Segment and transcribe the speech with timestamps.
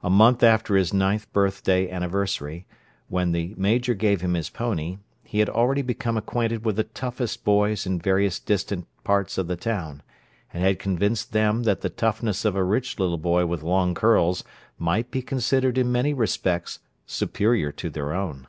[0.00, 2.66] A month after his ninth birthday anniversary,
[3.08, 7.42] when the Major gave him his pony, he had already become acquainted with the toughest
[7.42, 10.04] boys in various distant parts of the town,
[10.54, 14.44] and had convinced them that the toughness of a rich little boy with long curls
[14.78, 18.46] might be considered in many respects superior to their own.